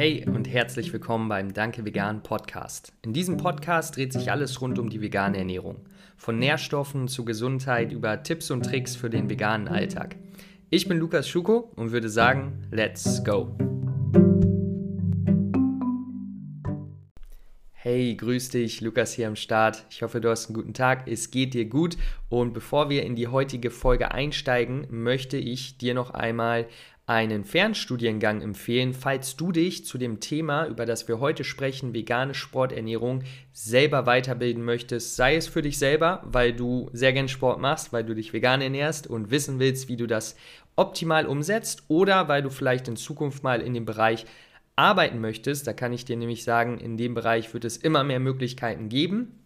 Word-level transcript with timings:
Hey 0.00 0.24
und 0.26 0.48
herzlich 0.48 0.94
willkommen 0.94 1.28
beim 1.28 1.52
Danke 1.52 1.84
Vegan 1.84 2.22
Podcast. 2.22 2.94
In 3.02 3.12
diesem 3.12 3.36
Podcast 3.36 3.96
dreht 3.96 4.14
sich 4.14 4.30
alles 4.30 4.62
rund 4.62 4.78
um 4.78 4.88
die 4.88 5.02
vegane 5.02 5.36
Ernährung. 5.36 5.84
Von 6.16 6.38
Nährstoffen 6.38 7.06
zu 7.06 7.26
Gesundheit 7.26 7.92
über 7.92 8.22
Tipps 8.22 8.50
und 8.50 8.64
Tricks 8.64 8.96
für 8.96 9.10
den 9.10 9.28
veganen 9.28 9.68
Alltag. 9.68 10.16
Ich 10.70 10.88
bin 10.88 10.96
Lukas 10.96 11.28
Schuko 11.28 11.70
und 11.76 11.92
würde 11.92 12.08
sagen, 12.08 12.66
let's 12.70 13.22
go! 13.22 13.54
Hey, 17.72 18.14
grüß 18.14 18.48
dich, 18.48 18.80
Lukas 18.80 19.12
hier 19.12 19.28
am 19.28 19.36
Start. 19.36 19.84
Ich 19.90 20.02
hoffe, 20.02 20.22
du 20.22 20.30
hast 20.30 20.46
einen 20.46 20.54
guten 20.54 20.72
Tag. 20.72 21.08
Es 21.08 21.30
geht 21.30 21.52
dir 21.52 21.66
gut. 21.66 21.98
Und 22.30 22.54
bevor 22.54 22.88
wir 22.88 23.02
in 23.04 23.16
die 23.16 23.28
heutige 23.28 23.70
Folge 23.70 24.12
einsteigen, 24.12 24.86
möchte 24.88 25.36
ich 25.36 25.76
dir 25.76 25.92
noch 25.92 26.10
einmal 26.10 26.68
einen 27.10 27.44
Fernstudiengang 27.44 28.40
empfehlen, 28.40 28.94
falls 28.94 29.34
du 29.34 29.50
dich 29.50 29.84
zu 29.84 29.98
dem 29.98 30.20
Thema, 30.20 30.68
über 30.68 30.86
das 30.86 31.08
wir 31.08 31.18
heute 31.18 31.42
sprechen, 31.42 31.92
vegane 31.92 32.34
Sporternährung, 32.34 33.24
selber 33.52 34.06
weiterbilden 34.06 34.64
möchtest. 34.64 35.16
Sei 35.16 35.34
es 35.34 35.48
für 35.48 35.60
dich 35.60 35.76
selber, 35.76 36.22
weil 36.24 36.52
du 36.52 36.88
sehr 36.92 37.12
gern 37.12 37.26
Sport 37.26 37.58
machst, 37.58 37.92
weil 37.92 38.04
du 38.04 38.14
dich 38.14 38.32
vegan 38.32 38.60
ernährst 38.60 39.08
und 39.08 39.32
wissen 39.32 39.58
willst, 39.58 39.88
wie 39.88 39.96
du 39.96 40.06
das 40.06 40.36
optimal 40.76 41.26
umsetzt, 41.26 41.82
oder 41.88 42.28
weil 42.28 42.42
du 42.42 42.48
vielleicht 42.48 42.86
in 42.86 42.94
Zukunft 42.94 43.42
mal 43.42 43.60
in 43.60 43.74
dem 43.74 43.86
Bereich 43.86 44.24
arbeiten 44.76 45.20
möchtest. 45.20 45.66
Da 45.66 45.72
kann 45.72 45.92
ich 45.92 46.04
dir 46.04 46.16
nämlich 46.16 46.44
sagen, 46.44 46.78
in 46.78 46.96
dem 46.96 47.14
Bereich 47.14 47.52
wird 47.52 47.64
es 47.64 47.76
immer 47.76 48.04
mehr 48.04 48.20
Möglichkeiten 48.20 48.88
geben. 48.88 49.40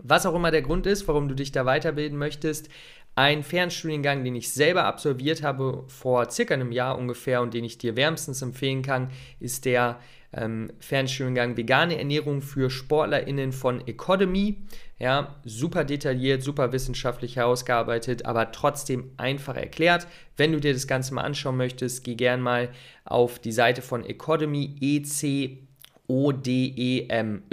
Was 0.00 0.26
auch 0.26 0.34
immer 0.34 0.50
der 0.50 0.62
Grund 0.62 0.84
ist, 0.86 1.06
warum 1.06 1.28
du 1.28 1.36
dich 1.36 1.52
da 1.52 1.64
weiterbilden 1.64 2.18
möchtest, 2.18 2.68
ein 3.16 3.42
Fernstudiengang, 3.42 4.24
den 4.24 4.34
ich 4.34 4.52
selber 4.52 4.84
absolviert 4.84 5.42
habe 5.42 5.84
vor 5.88 6.30
circa 6.30 6.54
einem 6.54 6.72
Jahr 6.72 6.98
ungefähr 6.98 7.42
und 7.42 7.54
den 7.54 7.64
ich 7.64 7.78
dir 7.78 7.96
wärmstens 7.96 8.42
empfehlen 8.42 8.82
kann, 8.82 9.10
ist 9.38 9.64
der 9.64 10.00
ähm, 10.32 10.70
Fernstudiengang 10.80 11.56
Vegane 11.56 11.96
Ernährung 11.96 12.42
für 12.42 12.70
SportlerInnen 12.70 13.52
von 13.52 13.86
Economy. 13.86 14.56
Ja, 14.98 15.36
super 15.44 15.84
detailliert, 15.84 16.42
super 16.42 16.72
wissenschaftlich 16.72 17.36
herausgearbeitet, 17.36 18.26
aber 18.26 18.52
trotzdem 18.52 19.10
einfach 19.16 19.56
erklärt. 19.56 20.06
Wenn 20.36 20.52
du 20.52 20.60
dir 20.60 20.72
das 20.72 20.86
Ganze 20.86 21.14
mal 21.14 21.22
anschauen 21.22 21.56
möchtest, 21.56 22.04
geh 22.04 22.14
gern 22.14 22.40
mal 22.40 22.70
auf 23.04 23.38
die 23.38 23.52
Seite 23.52 23.82
von 23.82 24.04
Economy, 24.04 24.76
EC 24.80 25.63
odemy.de 26.06 27.46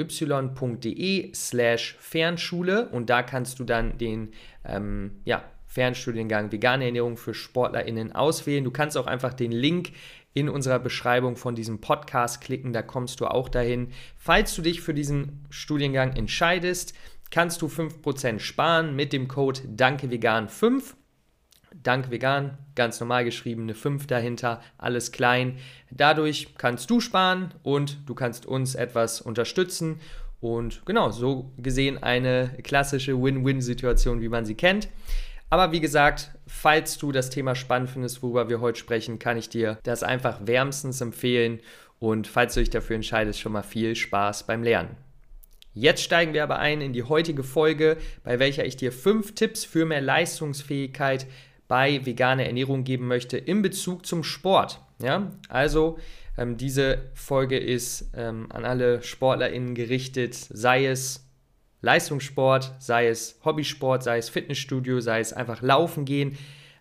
slash 1.34 1.96
Fernschule 2.00 2.90
und 2.90 3.10
da 3.10 3.24
kannst 3.24 3.60
du 3.60 3.64
dann 3.64 3.98
den 3.98 4.34
ähm, 4.66 5.22
ja, 5.26 5.44
Fernstudiengang 5.68 6.52
Vegane 6.52 6.86
Ernährung 6.86 7.16
für 7.16 7.34
SportlerInnen 7.34 8.14
auswählen. 8.14 8.64
Du 8.64 8.72
kannst 8.72 8.98
auch 8.98 9.08
einfach 9.08 9.34
den 9.34 9.54
Link 9.54 9.92
in 10.34 10.50
unserer 10.50 10.80
Beschreibung 10.80 11.36
von 11.36 11.56
diesem 11.56 11.82
Podcast 11.82 12.42
klicken, 12.42 12.74
da 12.74 12.82
kommst 12.82 13.20
du 13.20 13.28
auch 13.28 13.50
dahin. 13.50 13.90
Falls 14.18 14.56
du 14.56 14.62
dich 14.62 14.82
für 14.82 14.94
diesen 14.94 15.46
Studiengang 15.50 16.16
entscheidest, 16.16 16.94
kannst 17.32 17.62
du 17.62 17.68
5% 17.68 18.40
sparen 18.40 18.96
mit 18.96 19.14
dem 19.14 19.28
Code 19.28 19.62
DankeVegan5 19.76 20.96
Dank 21.74 22.12
vegan, 22.12 22.58
ganz 22.76 23.00
normal 23.00 23.26
geschrieben, 23.26 23.64
eine 23.64 23.76
5 23.76 24.08
dahinter, 24.08 24.62
alles 24.78 25.12
klein. 25.12 25.58
Dadurch 25.90 26.56
kannst 26.58 26.90
du 26.90 27.00
sparen 27.00 27.54
und 27.64 27.98
du 28.08 28.16
kannst 28.16 28.46
uns 28.46 28.76
etwas 28.76 29.22
unterstützen. 29.22 30.00
Und 30.40 30.86
genau, 30.86 31.12
so 31.12 31.52
gesehen 31.58 32.02
eine 32.02 32.58
klassische 32.64 33.22
Win-Win-Situation, 33.22 34.22
wie 34.22 34.30
man 34.30 34.46
sie 34.46 34.56
kennt. 34.56 34.90
Aber 35.50 35.72
wie 35.72 35.82
gesagt, 35.82 36.32
falls 36.48 36.98
du 36.98 37.12
das 37.12 37.30
Thema 37.30 37.56
spannend 37.56 37.90
findest, 37.90 38.24
worüber 38.24 38.50
wir 38.50 38.62
heute 38.62 38.80
sprechen, 38.80 39.20
kann 39.20 39.38
ich 39.38 39.50
dir 39.50 39.78
das 39.84 40.02
einfach 40.02 40.40
wärmstens 40.46 41.02
empfehlen. 41.02 41.60
Und 42.00 42.26
falls 42.28 42.54
du 42.54 42.62
dich 42.62 42.70
dafür 42.70 42.96
entscheidest, 42.96 43.40
schon 43.40 43.52
mal 43.52 43.62
viel 43.62 43.96
Spaß 43.96 44.48
beim 44.48 44.64
Lernen. 44.64 44.96
Jetzt 45.74 46.04
steigen 46.04 46.34
wir 46.34 46.44
aber 46.44 46.60
ein 46.60 46.82
in 46.82 46.92
die 46.92 47.04
heutige 47.04 47.44
Folge, 47.44 47.98
bei 48.24 48.40
welcher 48.40 48.66
ich 48.66 48.76
dir 48.76 48.92
fünf 48.92 49.36
Tipps 49.36 49.64
für 49.64 49.86
mehr 49.86 50.02
Leistungsfähigkeit 50.02 51.28
bei 51.72 52.06
veganer 52.06 52.44
Ernährung 52.44 52.84
geben 52.84 53.08
möchte 53.08 53.38
in 53.38 53.62
Bezug 53.62 54.06
zum 54.06 54.26
Sport. 54.26 54.82
Ja? 55.02 55.32
Also 55.48 55.98
ähm, 56.38 56.58
diese 56.58 57.04
Folge 57.14 57.58
ist 57.58 58.12
ähm, 58.14 58.48
an 58.50 58.66
alle 58.66 59.02
SportlerInnen 59.02 59.74
gerichtet, 59.74 60.36
sei 60.36 60.88
es 60.88 61.30
Leistungssport, 61.80 62.76
sei 62.80 63.08
es 63.08 63.40
Hobbysport, 63.46 64.04
sei 64.04 64.18
es 64.18 64.28
Fitnessstudio, 64.28 65.00
sei 65.00 65.22
es 65.22 65.32
einfach 65.32 65.62
Laufen 65.62 66.04
gehen, 66.04 66.38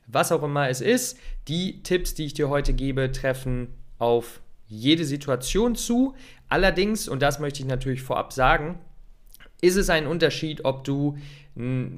was 0.09 0.33
auch 0.33 0.43
immer 0.43 0.69
es 0.69 0.81
ist. 0.81 1.21
Die 1.47 1.85
Tipps, 1.85 2.15
die 2.15 2.25
ich 2.25 2.35
dir 2.35 2.49
heute 2.49 2.73
gebe, 2.73 3.13
treffen 3.13 3.69
auf 4.01 4.41
jede 4.67 5.05
Situation 5.05 5.77
zu. 5.77 6.17
Allerdings, 6.49 7.07
und 7.07 7.23
das 7.23 7.39
möchte 7.39 7.61
ich 7.61 7.69
natürlich 7.69 8.03
vorab 8.03 8.33
sagen, 8.33 8.81
ist 9.61 9.77
es 9.77 9.91
ein 9.91 10.07
Unterschied, 10.07 10.65
ob 10.65 10.85
du 10.85 11.17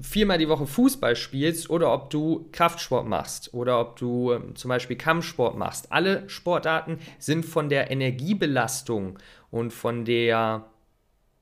viermal 0.00 0.38
die 0.38 0.48
Woche 0.48 0.66
Fußball 0.66 1.14
spielst 1.14 1.68
oder 1.70 1.92
ob 1.92 2.10
du 2.10 2.48
Kraftsport 2.52 3.06
machst 3.06 3.52
oder 3.52 3.80
ob 3.80 3.96
du 3.96 4.32
ähm, 4.32 4.56
zum 4.56 4.70
Beispiel 4.70 4.96
Kampfsport 4.96 5.56
machst. 5.56 5.92
Alle 5.92 6.28
Sportarten 6.28 6.98
sind 7.18 7.44
von 7.44 7.68
der 7.68 7.90
Energiebelastung 7.90 9.18
und 9.50 9.72
von 9.72 10.04
der, 10.04 10.66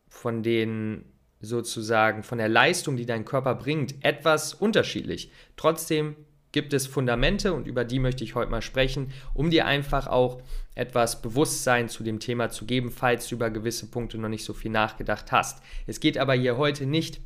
von 0.08 0.42
den 0.42 1.04
sozusagen, 1.40 2.22
von 2.22 2.38
der 2.38 2.48
Leistung, 2.48 2.96
die 2.96 3.06
dein 3.06 3.24
Körper 3.24 3.54
bringt, 3.54 4.04
etwas 4.04 4.54
unterschiedlich. 4.54 5.30
Trotzdem 5.56 6.16
gibt 6.52 6.72
es 6.72 6.86
Fundamente 6.86 7.52
und 7.52 7.66
über 7.66 7.84
die 7.84 7.98
möchte 7.98 8.24
ich 8.24 8.34
heute 8.34 8.50
mal 8.50 8.62
sprechen, 8.62 9.12
um 9.34 9.50
dir 9.50 9.66
einfach 9.66 10.06
auch 10.06 10.42
etwas 10.74 11.22
Bewusstsein 11.22 11.88
zu 11.88 12.02
dem 12.02 12.20
Thema 12.20 12.50
zu 12.50 12.64
geben, 12.64 12.90
falls 12.90 13.28
du 13.28 13.36
über 13.36 13.50
gewisse 13.50 13.86
Punkte 13.86 14.18
noch 14.18 14.28
nicht 14.28 14.44
so 14.44 14.52
viel 14.52 14.70
nachgedacht 14.70 15.32
hast. 15.32 15.62
Es 15.86 16.00
geht 16.00 16.18
aber 16.18 16.34
hier 16.34 16.56
heute 16.56 16.86
nicht 16.86 17.20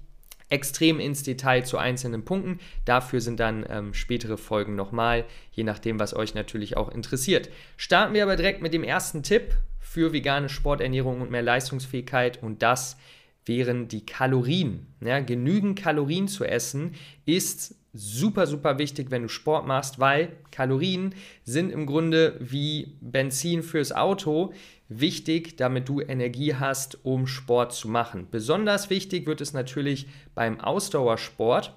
extrem 0.50 1.00
ins 1.00 1.22
Detail 1.22 1.64
zu 1.64 1.78
einzelnen 1.78 2.24
Punkten. 2.24 2.60
Dafür 2.84 3.20
sind 3.20 3.40
dann 3.40 3.64
ähm, 3.68 3.94
spätere 3.94 4.36
Folgen 4.36 4.74
nochmal, 4.74 5.24
je 5.52 5.64
nachdem, 5.64 5.98
was 5.98 6.14
euch 6.14 6.34
natürlich 6.34 6.76
auch 6.76 6.90
interessiert. 6.90 7.48
Starten 7.76 8.14
wir 8.14 8.22
aber 8.22 8.36
direkt 8.36 8.62
mit 8.62 8.74
dem 8.74 8.84
ersten 8.84 9.22
Tipp 9.22 9.54
für 9.80 10.12
vegane 10.12 10.48
Sporternährung 10.48 11.20
und 11.20 11.30
mehr 11.30 11.42
Leistungsfähigkeit 11.42 12.42
und 12.42 12.62
das 12.62 12.96
wären 13.46 13.88
die 13.88 14.06
Kalorien. 14.06 14.86
Ja, 15.00 15.20
genügend 15.20 15.78
Kalorien 15.78 16.28
zu 16.28 16.44
essen 16.44 16.94
ist 17.26 17.74
super, 17.94 18.46
super 18.46 18.78
wichtig, 18.78 19.10
wenn 19.10 19.22
du 19.22 19.28
Sport 19.28 19.66
machst, 19.66 19.98
weil 19.98 20.32
Kalorien 20.50 21.14
sind 21.44 21.70
im 21.70 21.86
Grunde 21.86 22.36
wie 22.40 22.98
Benzin 23.00 23.62
fürs 23.62 23.92
Auto 23.92 24.52
wichtig, 24.88 25.56
damit 25.56 25.88
du 25.88 26.00
Energie 26.00 26.54
hast, 26.54 27.04
um 27.04 27.26
Sport 27.26 27.72
zu 27.72 27.88
machen. 27.88 28.26
Besonders 28.30 28.90
wichtig 28.90 29.26
wird 29.26 29.40
es 29.40 29.52
natürlich 29.52 30.08
beim 30.34 30.60
Ausdauersport. 30.60 31.72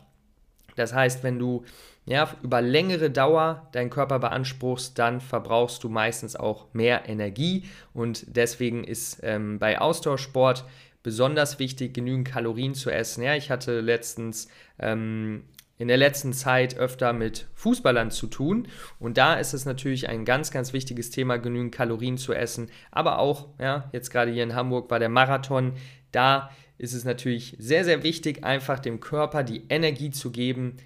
Das 0.76 0.94
heißt, 0.94 1.24
wenn 1.24 1.40
du 1.40 1.64
ja, 2.06 2.34
über 2.42 2.62
längere 2.62 3.12
Dauer 3.12 3.68
deinen 3.74 3.90
Körper 3.90 4.20
beanspruchst, 4.20 4.98
dann 4.98 5.20
verbrauchst 5.20 5.84
du 5.84 5.90
meistens 5.90 6.38
auch 6.38 6.74
mehr 6.74 7.10
Energie 7.10 7.66
und 7.94 8.24
deswegen 8.28 8.86
ist 8.86 9.20
ähm, 9.24 9.60
bei 9.60 9.82
Ausdauersport 9.82 10.64
besonders 11.04 11.60
wichtig, 11.60 11.94
genügend 11.94 12.28
Kalorien 12.28 12.76
zu 12.76 12.90
essen. 12.90 13.24
Ja, 13.24 13.36
ich 13.36 13.52
hatte 13.52 13.82
letztens 13.82 14.48
ähm, 14.80 15.44
in 15.78 15.88
der 15.88 15.98
letzten 15.98 16.34
Zeit 16.34 16.78
öfter 16.78 17.14
mit 17.14 17.48
Fußballern 17.54 18.10
zu 18.10 18.28
tun. 18.28 18.68
Und 19.00 19.18
da 19.18 19.36
ist 19.36 19.54
es 19.54 19.66
natürlich 19.66 20.10
ein 20.10 20.26
ganz, 20.26 20.52
ganz 20.52 20.74
wichtiges 20.74 21.12
Thema, 21.12 21.38
genügend 21.38 21.74
Kalorien 21.74 22.18
zu 22.18 22.34
essen. 22.34 22.70
Aber 22.92 23.20
auch, 23.20 23.50
ja, 23.60 23.90
jetzt 23.94 24.10
gerade 24.10 24.32
hier 24.32 24.44
in 24.44 24.56
Hamburg 24.56 24.90
war 24.90 25.00
der 25.00 25.10
Marathon. 25.10 25.74
Da 26.12 26.50
ist 26.78 26.94
es 26.94 27.06
natürlich 27.06 27.56
sehr, 27.60 27.84
sehr 27.86 28.04
wichtig, 28.04 28.44
einfach 28.44 28.80
dem 28.80 29.00
Körper 29.00 29.44
die 29.44 29.64
Energie 29.70 30.10
zu 30.10 30.32
geben, 30.32 30.78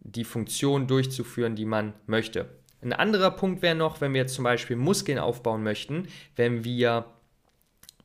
die 0.00 0.24
Funktion 0.24 0.86
durchzuführen, 0.86 1.56
die 1.56 1.64
man 1.64 1.94
möchte. 2.06 2.48
Ein 2.80 2.92
anderer 2.92 3.32
Punkt 3.32 3.62
wäre 3.62 3.74
noch, 3.74 4.00
wenn 4.00 4.12
wir 4.14 4.20
jetzt 4.20 4.34
zum 4.34 4.44
Beispiel 4.44 4.76
Muskeln 4.76 5.18
aufbauen 5.18 5.64
möchten, 5.64 6.06
wenn 6.36 6.62
wir 6.64 7.06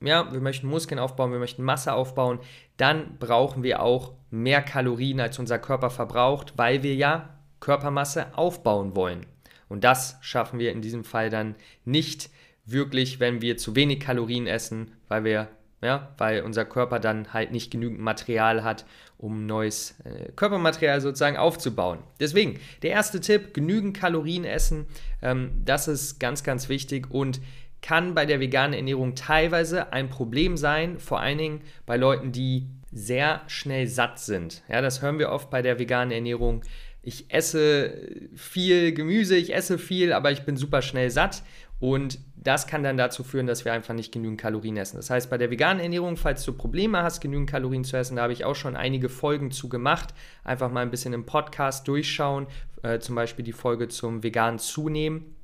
ja, 0.01 0.31
wir 0.33 0.41
möchten 0.41 0.67
Muskeln 0.67 0.99
aufbauen, 0.99 1.31
wir 1.31 1.39
möchten 1.39 1.63
Masse 1.63 1.93
aufbauen, 1.93 2.39
dann 2.75 3.17
brauchen 3.19 3.63
wir 3.63 3.81
auch 3.81 4.11
mehr 4.33 4.63
Kalorien, 4.63 5.19
als 5.19 5.37
unser 5.37 5.59
Körper 5.59 5.89
verbraucht, 5.89 6.53
weil 6.57 6.81
wir 6.81 6.95
ja 6.95 7.29
Körpermasse 7.59 8.35
aufbauen 8.35 8.95
wollen. 8.95 9.25
Und 9.69 9.83
das 9.83 10.17
schaffen 10.21 10.59
wir 10.59 10.71
in 10.71 10.81
diesem 10.81 11.03
Fall 11.03 11.29
dann 11.29 11.55
nicht 11.85 12.29
wirklich, 12.65 13.19
wenn 13.19 13.41
wir 13.41 13.57
zu 13.57 13.75
wenig 13.75 13.99
Kalorien 13.99 14.47
essen, 14.47 14.91
weil 15.07 15.23
wir 15.23 15.49
ja, 15.83 16.13
weil 16.17 16.41
unser 16.41 16.63
Körper 16.63 16.99
dann 16.99 17.33
halt 17.33 17.51
nicht 17.51 17.69
genügend 17.69 17.99
Material 17.99 18.63
hat, 18.63 18.85
um 19.17 19.45
neues 19.45 19.95
äh, 20.05 20.31
Körpermaterial 20.31 21.01
sozusagen 21.01 21.35
aufzubauen. 21.35 21.99
Deswegen, 22.21 22.59
der 22.83 22.91
erste 22.91 23.19
Tipp, 23.19 23.53
genügend 23.53 23.95
Kalorien 23.97 24.45
essen, 24.45 24.85
ähm, 25.21 25.51
das 25.65 25.89
ist 25.89 26.19
ganz, 26.19 26.43
ganz 26.43 26.69
wichtig 26.69 27.11
und 27.11 27.41
kann 27.81 28.15
bei 28.15 28.25
der 28.25 28.39
veganen 28.39 28.73
Ernährung 28.73 29.13
teilweise 29.13 29.91
ein 29.91 30.09
Problem 30.09 30.55
sein, 30.55 30.99
vor 30.99 31.19
allen 31.19 31.37
Dingen 31.37 31.61
bei 31.85 31.97
Leuten, 31.97 32.31
die 32.31 32.69
sehr 32.93 33.41
schnell 33.47 33.87
satt 33.87 34.19
sind. 34.19 34.63
Ja, 34.69 34.81
das 34.81 35.01
hören 35.01 35.19
wir 35.19 35.31
oft 35.31 35.49
bei 35.49 35.61
der 35.61 35.79
veganen 35.79 36.11
Ernährung. 36.11 36.61
Ich 37.01 37.25
esse 37.33 38.29
viel 38.35 38.93
Gemüse, 38.93 39.35
ich 39.35 39.53
esse 39.53 39.77
viel, 39.77 40.13
aber 40.13 40.31
ich 40.31 40.43
bin 40.43 40.55
super 40.55 40.81
schnell 40.81 41.09
satt. 41.09 41.43
Und 41.79 42.19
das 42.37 42.65
kann 42.65 42.81
dann 42.81 42.95
dazu 42.95 43.25
führen, 43.25 43.45
dass 43.45 43.65
wir 43.65 43.73
einfach 43.73 43.93
nicht 43.93 44.13
genügend 44.13 44.39
Kalorien 44.39 44.77
essen. 44.77 44.95
Das 44.95 45.09
heißt, 45.09 45.29
bei 45.29 45.37
der 45.37 45.51
veganen 45.51 45.83
Ernährung, 45.83 46.15
falls 46.15 46.45
du 46.45 46.53
Probleme 46.53 47.03
hast, 47.03 47.19
genügend 47.19 47.49
Kalorien 47.49 47.83
zu 47.83 47.97
essen, 47.97 48.15
da 48.15 48.21
habe 48.21 48.31
ich 48.31 48.45
auch 48.45 48.55
schon 48.55 48.77
einige 48.77 49.09
Folgen 49.09 49.51
zu 49.51 49.67
gemacht. 49.67 50.13
Einfach 50.45 50.71
mal 50.71 50.79
ein 50.79 50.91
bisschen 50.91 51.11
im 51.13 51.25
Podcast 51.25 51.87
durchschauen, 51.89 52.47
äh, 52.83 52.99
zum 52.99 53.15
Beispiel 53.15 53.43
die 53.43 53.51
Folge 53.51 53.89
zum 53.89 54.23
veganen 54.23 54.59
Zunehmen. 54.59 55.35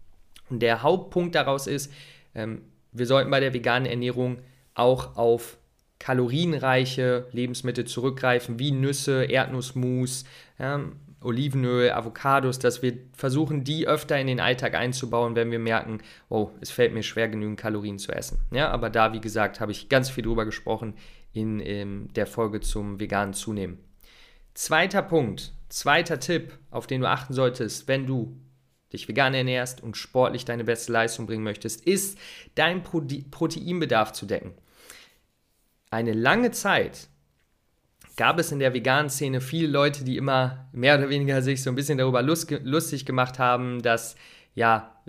Und 0.50 0.62
der 0.62 0.82
Hauptpunkt 0.82 1.36
daraus 1.36 1.68
ist, 1.68 1.92
ähm, 2.34 2.62
wir 2.94 3.06
sollten 3.06 3.30
bei 3.32 3.42
der 3.42 3.54
veganen 3.54 3.86
Ernährung 3.86 4.38
auch 4.76 5.18
auf 5.18 5.58
kalorienreiche 6.00 7.28
Lebensmittel 7.32 7.86
zurückgreifen, 7.86 8.58
wie 8.58 8.72
Nüsse, 8.72 9.26
Erdnussmus, 9.26 10.24
ja, 10.58 10.82
Olivenöl, 11.22 11.92
Avocados, 11.92 12.60
dass 12.60 12.82
wir 12.82 12.98
versuchen, 13.14 13.66
die 13.66 13.88
öfter 13.88 14.18
in 14.18 14.28
den 14.28 14.40
Alltag 14.40 14.74
einzubauen, 14.76 15.36
wenn 15.36 15.52
wir 15.52 15.60
merken, 15.60 16.00
oh, 16.30 16.52
es 16.62 16.72
fällt 16.72 16.94
mir 16.94 17.04
schwer, 17.04 17.28
genügend 17.28 17.60
Kalorien 17.60 18.00
zu 18.00 18.14
essen. 18.14 18.40
Ja, 18.52 18.70
aber 18.70 18.90
da, 18.90 19.12
wie 19.12 19.20
gesagt, 19.20 19.60
habe 19.60 19.74
ich 19.74 19.90
ganz 19.90 20.10
viel 20.10 20.24
drüber 20.24 20.46
gesprochen 20.46 20.94
in, 21.34 21.60
in 21.60 22.08
der 22.14 22.26
Folge 22.26 22.62
zum 22.62 23.00
veganen 23.00 23.34
Zunehmen. 23.34 23.80
Zweiter 24.54 25.02
Punkt, 25.02 25.52
zweiter 25.68 26.20
Tipp, 26.20 26.58
auf 26.72 26.88
den 26.88 27.02
du 27.02 27.10
achten 27.10 27.34
solltest, 27.34 27.88
wenn 27.90 28.08
du 28.08 28.38
dich 28.94 29.08
vegan 29.08 29.34
ernährst 29.34 29.84
und 29.84 29.98
sportlich 29.98 30.46
deine 30.46 30.64
beste 30.64 30.92
Leistung 30.92 31.28
bringen 31.28 31.44
möchtest, 31.44 31.86
ist, 31.86 32.18
deinen 32.56 32.82
Proteinbedarf 32.82 34.14
zu 34.14 34.26
decken. 34.26 34.54
Eine 35.92 36.14
lange 36.14 36.52
Zeit 36.52 37.10
gab 38.16 38.38
es 38.38 38.52
in 38.52 38.60
der 38.60 38.74
veganen 38.74 39.10
Szene 39.10 39.42
viele 39.42 39.68
Leute, 39.68 40.04
die 40.04 40.18
immer 40.18 40.68
mehr 40.72 40.98
oder 40.98 41.10
weniger 41.10 41.42
sich 41.42 41.64
so 41.64 41.70
ein 41.70 41.76
bisschen 41.76 41.98
darüber 41.98 42.22
lust, 42.22 42.52
lustig 42.64 43.06
gemacht 43.06 43.40
haben, 43.40 43.82
dass 43.82 44.16
ja, 44.56 45.02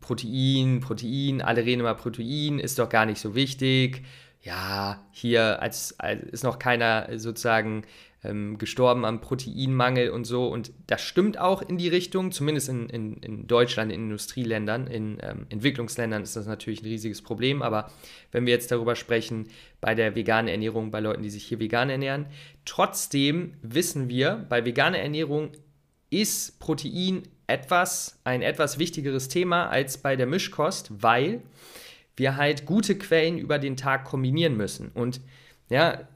Protein, 0.00 0.80
Protein, 0.80 1.42
alle 1.42 1.64
reden 1.64 1.80
immer 1.80 1.94
Protein, 1.94 2.58
ist 2.58 2.78
doch 2.78 2.88
gar 2.88 3.06
nicht 3.06 3.20
so 3.20 3.34
wichtig. 3.34 4.02
Ja, 4.40 5.06
hier 5.12 5.60
als, 5.62 5.98
als 6.00 6.22
ist 6.24 6.44
noch 6.44 6.58
keiner 6.58 7.08
sozusagen 7.18 7.82
ähm, 8.24 8.58
gestorben 8.58 9.04
am 9.04 9.20
Proteinmangel 9.20 10.10
und 10.10 10.24
so. 10.24 10.48
Und 10.48 10.72
das 10.86 11.02
stimmt 11.02 11.38
auch 11.38 11.62
in 11.62 11.78
die 11.78 11.88
Richtung, 11.88 12.32
zumindest 12.32 12.68
in, 12.68 12.88
in, 12.88 13.14
in 13.18 13.46
Deutschland, 13.46 13.92
in 13.92 14.04
Industrieländern, 14.04 14.86
in 14.86 15.18
ähm, 15.22 15.46
Entwicklungsländern 15.50 16.22
ist 16.22 16.36
das 16.36 16.46
natürlich 16.46 16.82
ein 16.82 16.86
riesiges 16.86 17.22
Problem. 17.22 17.62
Aber 17.62 17.90
wenn 18.32 18.46
wir 18.46 18.52
jetzt 18.52 18.70
darüber 18.72 18.96
sprechen, 18.96 19.48
bei 19.80 19.94
der 19.94 20.14
veganen 20.14 20.48
Ernährung, 20.48 20.90
bei 20.90 21.00
Leuten, 21.00 21.22
die 21.22 21.30
sich 21.30 21.44
hier 21.44 21.60
vegan 21.60 21.90
ernähren, 21.90 22.26
trotzdem 22.64 23.54
wissen 23.62 24.08
wir, 24.08 24.46
bei 24.48 24.64
veganer 24.64 24.98
Ernährung 24.98 25.52
ist 26.10 26.58
Protein 26.60 27.22
etwas, 27.46 28.20
ein 28.24 28.42
etwas 28.42 28.78
wichtigeres 28.78 29.28
Thema 29.28 29.68
als 29.68 29.98
bei 29.98 30.16
der 30.16 30.26
Mischkost, 30.26 30.90
weil 31.02 31.42
wir 32.16 32.36
halt 32.36 32.64
gute 32.64 32.96
Quellen 32.96 33.38
über 33.38 33.58
den 33.58 33.76
Tag 33.76 34.04
kombinieren 34.04 34.56
müssen. 34.56 34.90
Und 34.94 35.20
ja, 35.68 36.08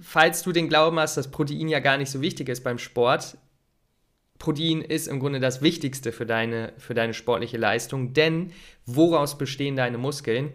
falls 0.00 0.42
du 0.42 0.52
den 0.52 0.68
Glauben 0.68 0.98
hast, 0.98 1.16
dass 1.16 1.30
Protein 1.30 1.68
ja 1.68 1.80
gar 1.80 1.96
nicht 1.96 2.10
so 2.10 2.20
wichtig 2.20 2.48
ist 2.48 2.62
beim 2.62 2.78
Sport, 2.78 3.36
Protein 4.42 4.82
ist 4.82 5.06
im 5.06 5.20
Grunde 5.20 5.38
das 5.38 5.62
Wichtigste 5.62 6.10
für 6.10 6.26
deine, 6.26 6.72
für 6.76 6.94
deine 6.94 7.14
sportliche 7.14 7.58
Leistung, 7.58 8.12
denn 8.12 8.52
woraus 8.86 9.38
bestehen 9.38 9.76
deine 9.76 9.98
Muskeln? 9.98 10.52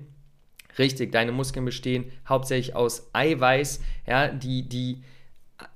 Richtig, 0.77 1.13
deine 1.13 1.31
Muskeln 1.31 1.63
bestehen 1.63 2.11
hauptsächlich 2.27 2.75
aus 2.75 3.09
Eiweiß, 3.13 3.79
ja, 4.05 4.27
die, 4.27 4.67
die 4.67 5.03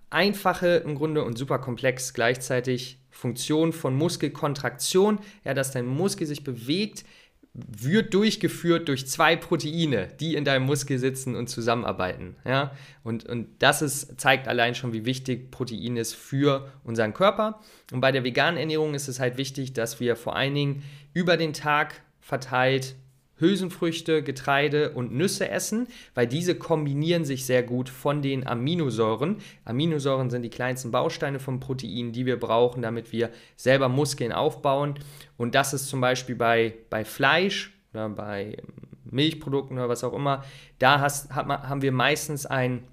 einfache 0.09 0.83
im 0.85 0.95
Grunde 0.95 1.23
und 1.23 1.37
super 1.37 1.59
komplex 1.59 2.13
gleichzeitig 2.13 2.99
Funktion 3.11 3.71
von 3.71 3.95
Muskelkontraktion, 3.95 5.19
ja, 5.45 5.53
dass 5.53 5.71
dein 5.71 5.85
Muskel 5.85 6.27
sich 6.27 6.43
bewegt, 6.43 7.05
wird 7.53 8.13
durchgeführt 8.13 8.87
durch 8.87 9.07
zwei 9.07 9.35
Proteine, 9.35 10.07
die 10.19 10.35
in 10.35 10.45
deinem 10.45 10.65
Muskel 10.65 10.97
sitzen 10.99 11.35
und 11.35 11.47
zusammenarbeiten. 11.47 12.37
Ja? 12.45 12.71
Und, 13.03 13.25
und 13.25 13.47
das 13.59 13.81
ist, 13.81 14.19
zeigt 14.19 14.47
allein 14.47 14.73
schon, 14.73 14.93
wie 14.93 15.05
wichtig 15.05 15.51
Protein 15.51 15.97
ist 15.97 16.13
für 16.13 16.71
unseren 16.83 17.13
Körper. 17.13 17.59
Und 17.91 17.99
bei 17.99 18.13
der 18.13 18.23
veganen 18.23 18.57
Ernährung 18.57 18.93
ist 18.93 19.09
es 19.09 19.19
halt 19.19 19.37
wichtig, 19.37 19.73
dass 19.73 19.99
wir 19.99 20.15
vor 20.15 20.35
allen 20.35 20.55
Dingen 20.55 20.83
über 21.13 21.35
den 21.35 21.51
Tag 21.51 22.01
verteilt 22.21 22.95
Hülsenfrüchte, 23.41 24.23
Getreide 24.23 24.91
und 24.91 25.11
Nüsse 25.13 25.49
essen, 25.49 25.87
weil 26.13 26.27
diese 26.27 26.55
kombinieren 26.55 27.25
sich 27.25 27.45
sehr 27.45 27.63
gut 27.63 27.89
von 27.89 28.21
den 28.21 28.47
Aminosäuren. 28.47 29.37
Aminosäuren 29.65 30.29
sind 30.29 30.43
die 30.43 30.49
kleinsten 30.49 30.91
Bausteine 30.91 31.39
von 31.39 31.59
Proteinen, 31.59 32.13
die 32.13 32.25
wir 32.25 32.39
brauchen, 32.39 32.81
damit 32.81 33.11
wir 33.11 33.31
selber 33.55 33.89
Muskeln 33.89 34.31
aufbauen. 34.31 34.95
Und 35.37 35.55
das 35.55 35.73
ist 35.73 35.89
zum 35.89 35.99
Beispiel 35.99 36.35
bei, 36.35 36.75
bei 36.89 37.03
Fleisch 37.03 37.73
oder 37.93 38.07
bei 38.09 38.55
Milchprodukten 39.03 39.77
oder 39.77 39.89
was 39.89 40.03
auch 40.03 40.13
immer. 40.13 40.43
Da 40.79 40.99
hast, 40.99 41.31
hat, 41.31 41.47
haben 41.47 41.81
wir 41.81 41.91
meistens 41.91 42.45
ein, 42.45 42.83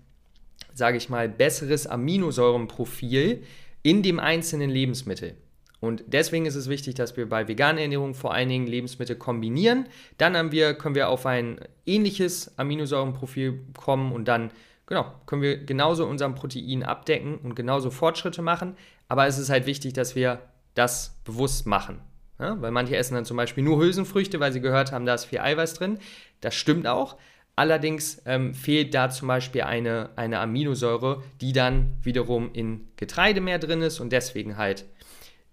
sage 0.74 0.96
ich 0.96 1.08
mal, 1.08 1.28
besseres 1.28 1.86
Aminosäurenprofil 1.86 3.42
in 3.82 4.02
dem 4.02 4.18
einzelnen 4.18 4.70
Lebensmittel. 4.70 5.36
Und 5.80 6.02
deswegen 6.06 6.46
ist 6.46 6.56
es 6.56 6.68
wichtig, 6.68 6.96
dass 6.96 7.16
wir 7.16 7.28
bei 7.28 7.46
veganer 7.46 7.80
Ernährung 7.80 8.14
vor 8.14 8.34
allen 8.34 8.48
Dingen 8.48 8.66
Lebensmittel 8.66 9.16
kombinieren. 9.16 9.86
Dann 10.16 10.36
haben 10.36 10.50
wir, 10.50 10.74
können 10.74 10.94
wir 10.94 11.08
auf 11.08 11.24
ein 11.24 11.60
ähnliches 11.86 12.58
Aminosäurenprofil 12.58 13.60
kommen 13.76 14.12
und 14.12 14.26
dann 14.26 14.50
genau, 14.86 15.12
können 15.26 15.42
wir 15.42 15.58
genauso 15.64 16.06
unseren 16.06 16.34
Protein 16.34 16.82
abdecken 16.82 17.36
und 17.36 17.54
genauso 17.54 17.90
Fortschritte 17.90 18.42
machen. 18.42 18.76
Aber 19.06 19.26
es 19.26 19.38
ist 19.38 19.50
halt 19.50 19.66
wichtig, 19.66 19.92
dass 19.92 20.16
wir 20.16 20.40
das 20.74 21.20
bewusst 21.24 21.66
machen. 21.66 22.00
Ja? 22.40 22.60
Weil 22.60 22.72
manche 22.72 22.96
essen 22.96 23.14
dann 23.14 23.24
zum 23.24 23.36
Beispiel 23.36 23.62
nur 23.62 23.78
Hülsenfrüchte, 23.78 24.40
weil 24.40 24.52
sie 24.52 24.60
gehört 24.60 24.90
haben, 24.90 25.06
da 25.06 25.14
ist 25.14 25.26
viel 25.26 25.40
Eiweiß 25.40 25.74
drin. 25.74 25.98
Das 26.40 26.54
stimmt 26.54 26.86
auch. 26.86 27.16
Allerdings 27.54 28.22
ähm, 28.24 28.54
fehlt 28.54 28.94
da 28.94 29.10
zum 29.10 29.26
Beispiel 29.26 29.62
eine, 29.62 30.10
eine 30.14 30.38
Aminosäure, 30.38 31.22
die 31.40 31.52
dann 31.52 31.96
wiederum 32.02 32.50
in 32.52 32.86
Getreide 32.96 33.40
mehr 33.40 33.58
drin 33.58 33.82
ist 33.82 33.98
und 33.98 34.12
deswegen 34.12 34.56
halt 34.56 34.84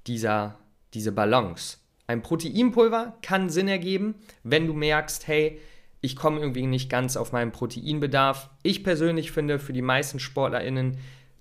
dieser, 0.08 0.58
diese 0.94 1.12
Balance. 1.12 1.78
Ein 2.08 2.22
Proteinpulver 2.22 3.18
kann 3.22 3.50
Sinn 3.50 3.68
ergeben, 3.68 4.16
wenn 4.44 4.68
du 4.68 4.74
merkst, 4.74 5.28
hey, 5.28 5.60
ich 6.02 6.16
komme 6.16 6.40
irgendwie 6.40 6.68
nicht 6.68 6.90
ganz 6.90 7.18
auf 7.18 7.32
meinen 7.32 7.52
Proteinbedarf. 7.52 8.50
Ich 8.62 8.84
persönlich 8.84 9.32
finde, 9.32 9.58
für 9.58 9.74
die 9.74 9.82
meisten 9.82 10.20
SportlerInnen, 10.20 11.00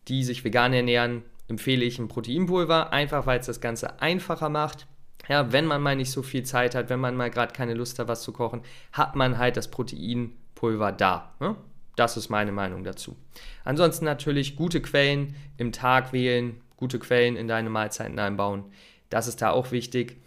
die 0.09 0.25
sich 0.25 0.43
vegan 0.43 0.73
ernähren, 0.73 1.23
empfehle 1.49 1.85
ich 1.85 1.99
ein 1.99 2.09
Proteinpulver, 2.09 2.93
einfach 2.93 3.27
weil 3.27 3.41
es 3.41 3.47
das 3.47 3.61
Ganze 3.61 4.01
einfacher 4.01 4.49
macht. 4.49 4.87
Ja, 5.29 5.53
wenn 5.53 5.67
man 5.67 5.83
mal 5.83 5.97
nicht 5.97 6.11
so 6.11 6.23
viel 6.23 6.43
Zeit 6.45 6.75
hat, 6.75 6.89
wenn 6.89 7.01
man 7.01 7.17
mal 7.17 7.31
gerade 7.31 7.53
keine 7.53 7.75
Lust 7.75 7.99
hat, 7.99 8.09
was 8.09 8.23
zu 8.23 8.33
kochen, 8.33 8.63
hat 8.93 9.17
man 9.17 9.39
halt 9.39 9.57
das 9.57 9.71
Proteinpulver 9.71 10.93
da. 10.93 11.35
Ne? 11.41 11.57
Das 11.97 12.17
ist 12.17 12.29
meine 12.29 12.53
Meinung 12.53 12.85
dazu. 12.85 13.17
Ansonsten 13.65 14.05
natürlich 14.05 14.57
gute 14.57 14.81
Quellen 14.81 15.35
im 15.57 15.73
Tag 15.73 16.13
wählen, 16.13 16.61
gute 16.77 16.99
Quellen 16.99 17.37
in 17.37 17.49
deine 17.49 17.71
Mahlzeiten 17.71 18.19
einbauen. 18.19 18.65
Das 19.11 19.27
ist 19.27 19.43
da 19.43 19.51
auch 19.51 19.71
wichtig. 19.71 20.21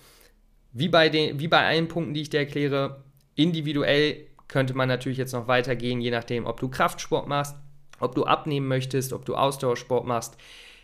Wie 0.71 0.89
bei, 0.89 1.09
den, 1.09 1.39
wie 1.39 1.47
bei 1.47 1.65
allen 1.65 1.87
Punkten, 1.87 2.13
die 2.13 2.21
ich 2.21 2.29
dir 2.29 2.39
erkläre, 2.39 3.03
individuell 3.35 4.27
könnte 4.47 4.73
man 4.73 4.87
natürlich 4.87 5.17
jetzt 5.17 5.33
noch 5.33 5.47
weitergehen, 5.47 6.01
je 6.01 6.11
nachdem, 6.11 6.45
ob 6.45 6.59
du 6.59 6.69
Kraftsport 6.69 7.27
machst, 7.27 7.55
ob 7.99 8.15
du 8.15 8.25
abnehmen 8.25 8.67
möchtest, 8.67 9.13
ob 9.13 9.25
du 9.25 9.35
Ausdauersport 9.35 10.05
machst. 10.05 10.37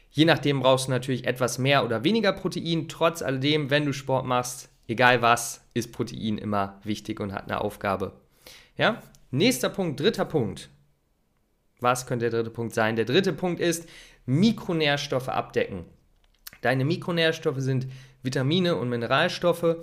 Je 0.10 0.26
nachdem 0.26 0.60
brauchst 0.60 0.88
du 0.88 0.92
natürlich 0.92 1.26
etwas 1.26 1.58
mehr 1.58 1.84
oder 1.86 2.04
weniger 2.04 2.34
Protein. 2.34 2.88
Trotz 2.88 3.22
alledem, 3.22 3.70
wenn 3.70 3.86
du 3.86 3.94
Sport 3.94 4.26
machst, 4.26 4.70
egal 4.88 5.22
was, 5.22 5.66
ist 5.74 5.92
Protein 5.92 6.38
immer 6.38 6.80
wichtig 6.84 7.20
und 7.20 7.34
hat 7.34 7.46
eine 7.46 7.62
Aufgabe. 7.62 8.14
Ja? 8.78 9.02
Nächster 9.32 9.70
Punkt, 9.70 10.00
dritter 10.00 10.26
Punkt. 10.26 10.70
Was 11.80 12.06
könnte 12.06 12.30
der 12.30 12.42
dritte 12.42 12.54
Punkt 12.54 12.74
sein? 12.76 12.96
Der 12.96 13.06
dritte 13.06 13.34
Punkt 13.34 13.60
ist, 13.60 13.90
Mikronährstoffe 14.26 15.30
abdecken. 15.30 15.86
Deine 16.62 16.86
Mikronährstoffe 16.86 17.60
sind 17.60 17.88
Vitamine 18.22 18.76
und 18.76 18.90
Mineralstoffe. 18.90 19.78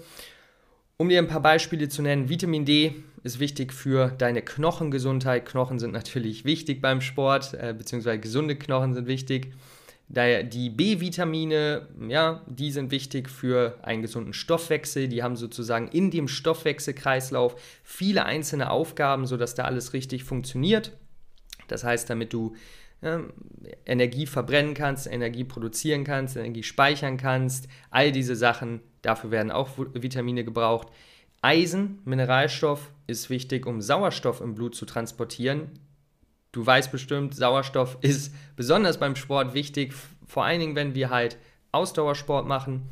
Um 0.97 1.09
dir 1.09 1.19
ein 1.19 1.29
paar 1.29 1.43
Beispiele 1.43 1.89
zu 1.89 2.03
nennen, 2.03 2.29
Vitamin 2.29 2.65
D 2.65 2.95
ist 3.23 3.39
wichtig 3.39 3.73
für 3.73 4.09
deine 4.09 4.43
Knochengesundheit. 4.43 5.47
Knochen 5.47 5.79
sind 5.79 5.93
natürlich 5.93 6.45
wichtig 6.45 6.81
beim 6.81 7.01
Sport, 7.01 7.55
äh, 7.55 7.75
beziehungsweise 7.77 8.19
gesunde 8.19 8.57
Knochen 8.57 8.95
sind 8.95 9.07
wichtig. 9.07 9.53
Die 10.13 10.71
B-Vitamine, 10.71 11.87
ja, 12.09 12.45
die 12.49 12.73
sind 12.73 12.91
wichtig 12.91 13.31
für 13.31 13.79
einen 13.83 14.03
gesunden 14.03 14.33
Stoffwechsel. 14.33 15.07
Die 15.07 15.23
haben 15.23 15.37
sozusagen 15.37 15.87
in 15.87 16.11
dem 16.11 16.27
Stoffwechselkreislauf 16.27 17.55
viele 17.85 18.25
einzelne 18.25 18.71
Aufgaben, 18.71 19.27
sodass 19.27 19.55
da 19.55 19.67
alles 19.67 19.93
richtig 19.93 20.25
funktioniert. 20.25 20.99
Das 21.69 21.85
heißt, 21.85 22.11
damit 22.11 22.33
du 22.33 22.57
ja, 23.03 23.21
Energie 23.87 24.27
verbrennen 24.27 24.75
kannst, 24.75 25.07
Energie 25.07 25.45
produzieren 25.45 26.05
kannst, 26.05 26.37
Energie 26.37 26.63
speichern 26.63 27.17
kannst, 27.17 27.69
all 27.91 28.13
diese 28.13 28.37
Sachen, 28.37 28.81
dafür 29.03 29.31
werden 29.31 29.51
auch 29.51 29.71
Vitamine 29.95 30.45
gebraucht. 30.45 30.89
Eisen, 31.43 32.01
Mineralstoff, 32.05 32.91
ist 33.07 33.31
wichtig, 33.31 33.67
um 33.67 33.81
Sauerstoff 33.81 34.41
im 34.41 34.55
Blut 34.55 34.75
zu 34.75 34.85
transportieren. 34.85 35.71
Du 36.53 36.65
weißt 36.65 36.93
bestimmt, 36.93 37.35
Sauerstoff 37.35 37.97
ist 38.03 38.35
besonders 38.57 38.99
beim 38.99 39.17
Sport 39.17 39.55
wichtig, 39.55 39.95
vor 40.27 40.45
allen 40.45 40.61
Dingen, 40.61 40.77
wenn 40.77 40.95
wir 40.95 41.11
halt 41.11 41.39
Ausdauersport 41.73 42.47
machen. 42.47 42.89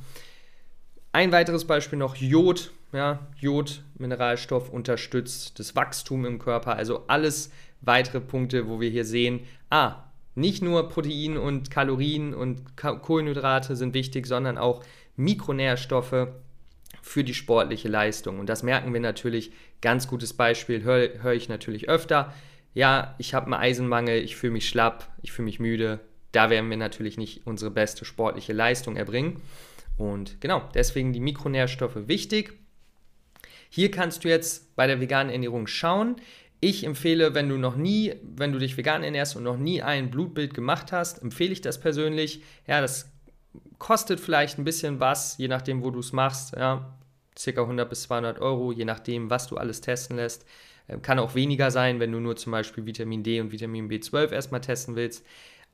Ein 1.13 1.33
weiteres 1.33 1.67
Beispiel 1.67 1.99
noch 1.99 2.17
Jod. 2.17 2.73
Ja, 2.93 3.27
Jod, 3.37 3.83
Mineralstoff 3.99 4.71
unterstützt 4.71 5.59
das 5.59 5.77
Wachstum 5.77 6.25
im 6.25 6.39
Körper. 6.39 6.77
Also 6.77 7.05
alles 7.07 7.51
weitere 7.81 8.21
Punkte, 8.21 8.69
wo 8.69 8.81
wir 8.81 8.91
hier 8.91 9.05
sehen, 9.05 9.41
ah, 9.71 10.05
nicht 10.35 10.63
nur 10.63 10.89
Protein 10.89 11.37
und 11.37 11.71
Kalorien 11.71 12.33
und 12.33 12.77
Kohlenhydrate 12.77 13.75
sind 13.75 13.95
wichtig, 13.95 14.27
sondern 14.27 14.57
auch 14.57 14.85
Mikronährstoffe 15.17 16.29
für 17.03 17.25
die 17.25 17.35
sportliche 17.35 17.89
Leistung. 17.89 18.39
Und 18.39 18.49
das 18.49 18.63
merken 18.63 18.93
wir 18.93 19.01
natürlich, 19.01 19.53
ganz 19.81 20.07
gutes 20.07 20.33
Beispiel, 20.33 20.83
höre 20.83 21.23
hör 21.23 21.33
ich 21.33 21.49
natürlich 21.49 21.89
öfter. 21.89 22.33
Ja, 22.75 23.15
ich 23.19 23.35
habe 23.35 23.47
einen 23.47 23.55
Eisenmangel, 23.55 24.23
ich 24.23 24.37
fühle 24.37 24.53
mich 24.53 24.69
schlapp, 24.69 25.11
ich 25.23 25.33
fühle 25.33 25.47
mich 25.47 25.59
müde. 25.59 26.01
Da 26.33 26.51
werden 26.51 26.71
wir 26.71 26.77
natürlich 26.77 27.17
nicht 27.17 27.47
unsere 27.47 27.71
beste 27.71 28.05
sportliche 28.05 28.53
Leistung 28.53 28.97
erbringen. 28.97 29.41
Und 29.97 30.41
genau, 30.41 30.69
deswegen 30.75 31.13
die 31.13 31.21
Mikronährstoffe 31.21 32.07
wichtig. 32.07 32.53
Hier 33.71 33.91
kannst 33.91 34.25
du 34.25 34.29
jetzt 34.29 34.77
bei 34.77 34.87
der 34.87 35.01
veganen 35.01 35.33
Ernährung 35.33 35.67
schauen. 35.67 36.17
Ich 36.61 36.85
empfehle, 36.85 37.35
wenn 37.35 37.49
du 37.49 37.57
noch 37.57 37.77
nie, 37.77 38.15
wenn 38.23 38.53
du 38.53 38.59
dich 38.59 38.77
vegan 38.77 39.05
ernährst 39.05 39.37
und 39.37 39.45
noch 39.45 39.57
nie 39.57 39.83
ein 39.83 40.11
Blutbild 40.11 40.55
gemacht 40.55 40.91
hast, 40.91 41.23
empfehle 41.23 41.53
ich 41.53 41.61
das 41.61 41.79
persönlich. 41.79 42.43
Ja, 42.67 42.81
das 42.81 43.11
kostet 43.79 44.19
vielleicht 44.19 44.59
ein 44.59 44.65
bisschen 44.65 44.99
was, 44.99 45.39
je 45.39 45.49
nachdem, 45.49 45.83
wo 45.83 45.91
du 45.91 46.01
es 46.01 46.13
machst. 46.13 46.57
Ja, 46.57 46.99
circa 47.39 47.63
100 47.63 47.89
bis 47.89 48.03
200 48.03 48.41
Euro, 48.41 48.73
je 48.73 48.85
nachdem, 48.85 49.31
was 49.31 49.47
du 49.47 49.57
alles 49.57 49.81
testen 49.81 50.17
lässt. 50.17 50.45
Ähm, 50.89 51.01
kann 51.03 51.19
auch 51.19 51.35
weniger 51.35 51.71
sein, 51.71 52.01
wenn 52.01 52.13
du 52.13 52.19
nur 52.19 52.37
zum 52.37 52.53
Beispiel 52.53 52.87
Vitamin 52.87 53.23
D 53.23 53.41
und 53.41 53.53
Vitamin 53.53 53.89
B12 53.89 54.33
erstmal 54.33 54.61
testen 54.61 54.97
willst. 54.97 55.25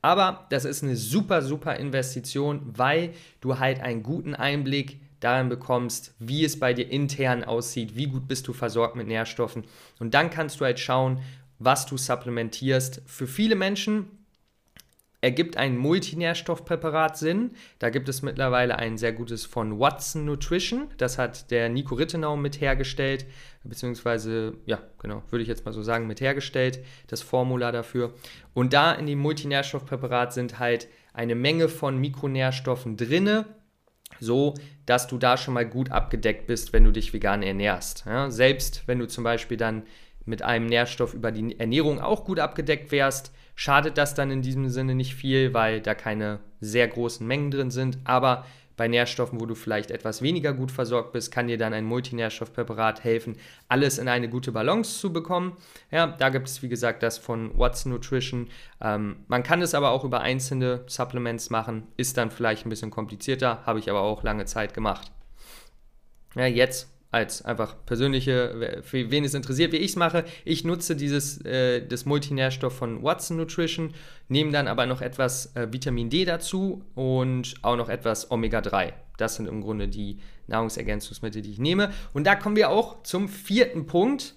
Aber 0.01 0.45
das 0.51 0.65
ist 0.65 0.83
eine 0.83 0.95
super, 0.95 1.41
super 1.41 1.77
Investition, 1.77 2.61
weil 2.65 3.13
du 3.41 3.57
halt 3.57 3.79
einen 3.79 4.03
guten 4.03 4.35
Einblick 4.35 4.99
darin 5.25 5.49
bekommst, 5.49 6.13
wie 6.19 6.45
es 6.45 6.59
bei 6.59 6.73
dir 6.73 6.89
intern 6.89 7.43
aussieht, 7.43 7.95
wie 7.95 8.07
gut 8.07 8.27
bist 8.27 8.47
du 8.47 8.53
versorgt 8.53 8.95
mit 8.95 9.07
Nährstoffen. 9.07 9.63
Und 9.99 10.13
dann 10.13 10.29
kannst 10.29 10.59
du 10.59 10.65
halt 10.65 10.79
schauen, 10.79 11.19
was 11.57 11.85
du 11.85 11.97
supplementierst. 11.97 13.01
Für 13.05 13.25
viele 13.25 13.55
Menschen 13.55 14.07
ergibt 15.21 15.57
ein 15.57 15.77
Multinährstoffpräparat 15.77 17.17
Sinn. 17.17 17.51
Da 17.79 17.89
gibt 17.89 18.07
es 18.07 18.21
mittlerweile 18.21 18.77
ein 18.77 18.99
sehr 18.99 19.13
gutes 19.13 19.45
von 19.45 19.79
Watson 19.79 20.25
Nutrition. 20.25 20.89
Das 20.97 21.17
hat 21.17 21.49
der 21.49 21.69
Nico 21.69 21.95
Rittenau 21.95 22.37
mit 22.37 22.61
hergestellt, 22.61 23.25
beziehungsweise, 23.63 24.53
ja, 24.67 24.79
genau, 24.99 25.23
würde 25.31 25.41
ich 25.41 25.49
jetzt 25.49 25.65
mal 25.65 25.71
so 25.71 25.81
sagen, 25.81 26.05
mit 26.05 26.21
hergestellt, 26.21 26.85
das 27.07 27.23
Formular 27.23 27.71
dafür. 27.71 28.13
Und 28.53 28.73
da 28.73 28.93
in 28.93 29.07
dem 29.07 29.17
Multinährstoffpräparat 29.17 30.33
sind 30.33 30.59
halt 30.59 30.87
eine 31.13 31.33
Menge 31.33 31.67
von 31.67 31.97
Mikronährstoffen 31.97 32.95
drinne, 32.95 33.45
so 34.19 34.55
dass 34.85 35.07
du 35.07 35.17
da 35.17 35.37
schon 35.37 35.55
mal 35.55 35.65
gut 35.65 35.91
abgedeckt 35.91 36.47
bist, 36.47 36.73
wenn 36.73 36.83
du 36.83 36.91
dich 36.91 37.13
vegan 37.13 37.41
ernährst. 37.41 38.03
Ja, 38.05 38.29
selbst 38.29 38.83
wenn 38.87 38.99
du 38.99 39.07
zum 39.07 39.23
Beispiel 39.23 39.57
dann 39.57 39.83
mit 40.25 40.41
einem 40.41 40.67
Nährstoff 40.67 41.13
über 41.13 41.31
die 41.31 41.59
Ernährung 41.59 41.99
auch 41.99 42.25
gut 42.25 42.39
abgedeckt 42.39 42.91
wärst, 42.91 43.31
schadet 43.55 43.97
das 43.97 44.15
dann 44.15 44.31
in 44.31 44.41
diesem 44.41 44.69
Sinne 44.69 44.95
nicht 44.95 45.15
viel, 45.15 45.53
weil 45.53 45.81
da 45.81 45.95
keine 45.95 46.39
sehr 46.59 46.87
großen 46.87 47.25
Mengen 47.25 47.51
drin 47.51 47.71
sind. 47.71 47.99
Aber 48.03 48.45
bei 48.77 48.87
Nährstoffen, 48.87 49.39
wo 49.39 49.45
du 49.45 49.55
vielleicht 49.55 49.91
etwas 49.91 50.21
weniger 50.21 50.53
gut 50.53 50.71
versorgt 50.71 51.13
bist, 51.13 51.31
kann 51.31 51.47
dir 51.47 51.57
dann 51.57 51.73
ein 51.73 51.85
Multinährstoffpräparat 51.85 53.03
helfen, 53.03 53.37
alles 53.67 53.97
in 53.97 54.07
eine 54.07 54.29
gute 54.29 54.51
Balance 54.51 54.99
zu 54.99 55.13
bekommen. 55.13 55.57
Ja, 55.91 56.07
da 56.07 56.29
gibt 56.29 56.47
es 56.47 56.61
wie 56.61 56.69
gesagt 56.69 57.03
das 57.03 57.17
von 57.17 57.57
What's 57.57 57.85
Nutrition. 57.85 58.47
Ähm, 58.81 59.17
man 59.27 59.43
kann 59.43 59.61
es 59.61 59.73
aber 59.73 59.91
auch 59.91 60.03
über 60.03 60.21
einzelne 60.21 60.83
Supplements 60.87 61.49
machen, 61.49 61.83
ist 61.97 62.17
dann 62.17 62.31
vielleicht 62.31 62.65
ein 62.65 62.69
bisschen 62.69 62.91
komplizierter, 62.91 63.65
habe 63.65 63.79
ich 63.79 63.89
aber 63.89 64.01
auch 64.01 64.23
lange 64.23 64.45
Zeit 64.45 64.73
gemacht. 64.73 65.11
Ja, 66.35 66.45
jetzt 66.45 66.94
als 67.15 67.45
einfach 67.45 67.77
persönliche, 67.85 68.81
für 68.83 69.09
wen 69.09 69.23
es 69.23 69.33
interessiert, 69.33 69.71
wie 69.71 69.77
ich 69.77 69.91
es 69.91 69.95
mache. 69.95 70.25
Ich 70.43 70.65
nutze 70.65 70.97
dieses, 70.97 71.39
äh, 71.45 71.87
das 71.87 72.03
Multinährstoff 72.03 72.75
von 72.75 73.03
Watson 73.03 73.37
Nutrition, 73.37 73.93
nehme 74.27 74.51
dann 74.51 74.67
aber 74.67 74.85
noch 74.85 74.99
etwas 74.99 75.55
äh, 75.55 75.71
Vitamin 75.71 76.09
D 76.09 76.25
dazu 76.25 76.83
und 76.93 77.53
auch 77.61 77.77
noch 77.77 77.87
etwas 77.87 78.31
Omega-3. 78.31 78.91
Das 79.17 79.35
sind 79.35 79.47
im 79.47 79.61
Grunde 79.61 79.87
die 79.87 80.19
Nahrungsergänzungsmittel, 80.47 81.41
die 81.41 81.51
ich 81.51 81.57
nehme. 81.57 81.93
Und 82.11 82.27
da 82.27 82.35
kommen 82.35 82.57
wir 82.57 82.69
auch 82.69 83.01
zum 83.03 83.29
vierten 83.29 83.85
Punkt. 83.85 84.35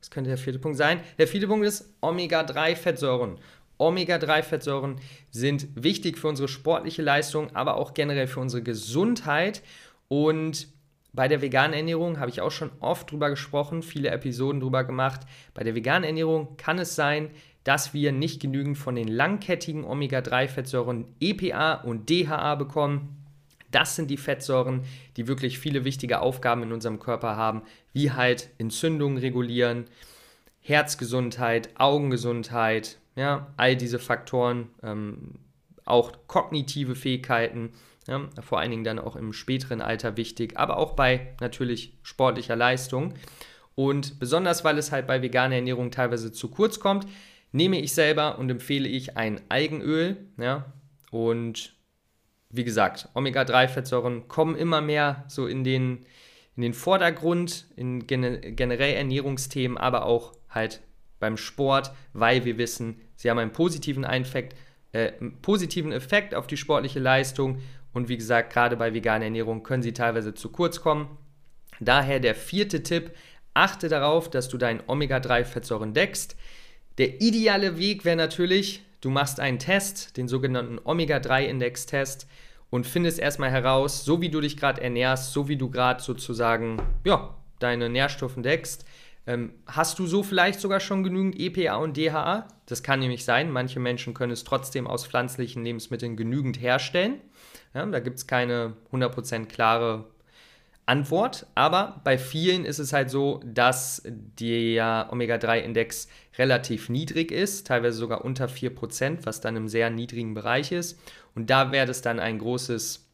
Das 0.00 0.10
könnte 0.10 0.28
der 0.28 0.38
vierte 0.38 0.58
Punkt 0.58 0.78
sein. 0.78 1.00
Der 1.18 1.28
vierte 1.28 1.48
Punkt 1.48 1.66
ist 1.66 1.94
Omega-3-Fettsäuren. 2.00 3.36
Omega-3-Fettsäuren 3.76 4.96
sind 5.30 5.68
wichtig 5.74 6.16
für 6.16 6.28
unsere 6.28 6.48
sportliche 6.48 7.02
Leistung, 7.02 7.54
aber 7.54 7.76
auch 7.76 7.92
generell 7.92 8.26
für 8.26 8.40
unsere 8.40 8.62
Gesundheit. 8.62 9.60
Und 10.08 10.68
bei 11.14 11.28
der 11.28 11.40
veganen 11.40 11.74
Ernährung 11.74 12.18
habe 12.18 12.30
ich 12.30 12.40
auch 12.40 12.50
schon 12.50 12.72
oft 12.80 13.10
drüber 13.10 13.30
gesprochen, 13.30 13.82
viele 13.82 14.10
Episoden 14.10 14.60
drüber 14.60 14.82
gemacht. 14.82 15.20
Bei 15.54 15.62
der 15.62 15.76
veganen 15.76 16.04
Ernährung 16.04 16.56
kann 16.56 16.78
es 16.78 16.96
sein, 16.96 17.30
dass 17.62 17.94
wir 17.94 18.10
nicht 18.10 18.42
genügend 18.42 18.76
von 18.76 18.96
den 18.96 19.08
langkettigen 19.08 19.84
Omega-3-Fettsäuren 19.84 21.06
EPA 21.20 21.74
und 21.74 22.10
DHA 22.10 22.56
bekommen. 22.56 23.24
Das 23.70 23.96
sind 23.96 24.10
die 24.10 24.16
Fettsäuren, 24.16 24.82
die 25.16 25.28
wirklich 25.28 25.58
viele 25.58 25.84
wichtige 25.84 26.20
Aufgaben 26.20 26.64
in 26.64 26.72
unserem 26.72 26.98
Körper 26.98 27.36
haben, 27.36 27.62
wie 27.92 28.10
halt 28.10 28.50
Entzündungen 28.58 29.18
regulieren, 29.18 29.84
Herzgesundheit, 30.60 31.70
Augengesundheit, 31.76 32.98
ja, 33.16 33.52
all 33.56 33.76
diese 33.76 33.98
Faktoren, 33.98 34.68
ähm, 34.82 35.36
auch 35.84 36.12
kognitive 36.26 36.96
Fähigkeiten 36.96 37.72
ja, 38.06 38.28
vor 38.40 38.60
allen 38.60 38.70
Dingen 38.70 38.84
dann 38.84 38.98
auch 38.98 39.16
im 39.16 39.32
späteren 39.32 39.80
Alter 39.80 40.16
wichtig, 40.16 40.58
aber 40.58 40.76
auch 40.76 40.92
bei 40.92 41.34
natürlich 41.40 41.98
sportlicher 42.02 42.56
Leistung. 42.56 43.14
Und 43.74 44.18
besonders, 44.20 44.64
weil 44.64 44.78
es 44.78 44.92
halt 44.92 45.06
bei 45.06 45.22
veganer 45.22 45.56
Ernährung 45.56 45.90
teilweise 45.90 46.32
zu 46.32 46.48
kurz 46.48 46.78
kommt, 46.80 47.06
nehme 47.52 47.80
ich 47.80 47.92
selber 47.92 48.38
und 48.38 48.50
empfehle 48.50 48.88
ich 48.88 49.16
ein 49.16 49.40
Algenöl. 49.48 50.16
Ja, 50.38 50.72
und 51.10 51.74
wie 52.50 52.64
gesagt, 52.64 53.08
Omega-3-Fettsäuren 53.14 54.28
kommen 54.28 54.56
immer 54.56 54.80
mehr 54.80 55.24
so 55.28 55.46
in 55.46 55.64
den, 55.64 56.06
in 56.56 56.62
den 56.62 56.74
Vordergrund, 56.74 57.66
in 57.74 58.06
generell 58.06 58.94
Ernährungsthemen, 58.94 59.76
aber 59.76 60.06
auch 60.06 60.34
halt 60.48 60.82
beim 61.18 61.36
Sport, 61.36 61.92
weil 62.12 62.44
wir 62.44 62.58
wissen, 62.58 63.00
sie 63.16 63.30
haben 63.30 63.38
einen 63.38 63.52
positiven, 63.52 64.04
Effekt, 64.04 64.54
äh, 64.92 65.12
positiven 65.42 65.90
Effekt 65.90 66.34
auf 66.34 66.46
die 66.46 66.56
sportliche 66.56 67.00
Leistung 67.00 67.60
und 67.94 68.08
wie 68.08 68.16
gesagt, 68.18 68.52
gerade 68.52 68.76
bei 68.76 68.92
veganer 68.92 69.24
Ernährung 69.24 69.62
können 69.62 69.82
sie 69.82 69.92
teilweise 69.92 70.34
zu 70.34 70.50
kurz 70.50 70.80
kommen. 70.80 71.16
Daher 71.80 72.20
der 72.20 72.34
vierte 72.34 72.82
Tipp, 72.82 73.12
achte 73.54 73.88
darauf, 73.88 74.28
dass 74.28 74.48
du 74.48 74.58
deinen 74.58 74.82
Omega-3-Fettsäuren 74.86 75.94
deckst. 75.94 76.36
Der 76.98 77.20
ideale 77.20 77.78
Weg 77.78 78.04
wäre 78.04 78.16
natürlich, 78.16 78.84
du 79.00 79.10
machst 79.10 79.40
einen 79.40 79.58
Test, 79.58 80.16
den 80.16 80.28
sogenannten 80.28 80.78
Omega-3-Index-Test 80.82 82.28
und 82.70 82.86
findest 82.86 83.20
erstmal 83.20 83.50
heraus, 83.50 84.04
so 84.04 84.20
wie 84.20 84.28
du 84.28 84.40
dich 84.40 84.56
gerade 84.56 84.80
ernährst, 84.80 85.32
so 85.32 85.48
wie 85.48 85.56
du 85.56 85.70
gerade 85.70 86.02
sozusagen 86.02 86.82
ja, 87.04 87.36
deine 87.60 87.88
Nährstoffe 87.88 88.34
deckst, 88.36 88.84
ähm, 89.26 89.54
hast 89.66 89.98
du 89.98 90.06
so 90.06 90.22
vielleicht 90.22 90.60
sogar 90.60 90.80
schon 90.80 91.02
genügend 91.02 91.38
EPA 91.38 91.76
und 91.76 91.96
DHA? 91.96 92.48
Das 92.66 92.82
kann 92.82 93.00
nämlich 93.00 93.24
sein. 93.24 93.50
Manche 93.50 93.80
Menschen 93.80 94.12
können 94.12 94.32
es 94.32 94.44
trotzdem 94.44 94.86
aus 94.86 95.06
pflanzlichen 95.06 95.64
Lebensmitteln 95.64 96.16
genügend 96.16 96.60
herstellen. 96.60 97.20
Ja, 97.72 97.86
da 97.86 98.00
gibt 98.00 98.18
es 98.18 98.26
keine 98.26 98.74
100% 98.92 99.46
klare 99.46 100.06
Antwort, 100.86 101.46
aber 101.54 102.02
bei 102.04 102.18
vielen 102.18 102.66
ist 102.66 102.78
es 102.78 102.92
halt 102.92 103.08
so, 103.08 103.40
dass 103.44 104.02
der 104.04 105.08
Omega-3-Index 105.10 106.08
relativ 106.36 106.90
niedrig 106.90 107.32
ist, 107.32 107.66
teilweise 107.66 107.96
sogar 107.96 108.22
unter 108.22 108.46
4%, 108.46 109.20
was 109.24 109.40
dann 109.40 109.56
im 109.56 109.68
sehr 109.68 109.88
niedrigen 109.88 110.34
Bereich 110.34 110.72
ist. 110.72 111.00
Und 111.34 111.48
da 111.48 111.72
wäre 111.72 111.90
es 111.90 112.02
dann 112.02 112.20
ein 112.20 112.38
großes, 112.38 113.08